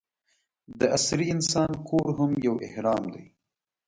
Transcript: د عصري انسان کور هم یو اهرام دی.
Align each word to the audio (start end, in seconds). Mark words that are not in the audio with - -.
د 0.79 0.81
عصري 0.95 1.25
انسان 1.35 1.71
کور 1.87 2.07
هم 2.17 2.31
یو 2.45 2.55
اهرام 2.67 3.03
دی. 3.13 3.23